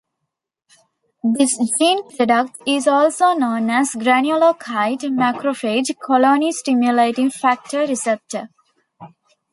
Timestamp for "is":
2.65-2.87